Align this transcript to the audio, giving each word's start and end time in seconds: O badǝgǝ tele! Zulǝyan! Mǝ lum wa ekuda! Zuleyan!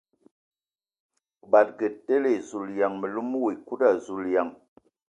O 1.43 1.45
badǝgǝ 1.51 1.87
tele! 2.05 2.31
Zulǝyan! 2.47 2.93
Mǝ 2.99 3.07
lum 3.15 3.29
wa 3.41 3.49
ekuda! 3.55 3.89
Zuleyan! 4.05 4.49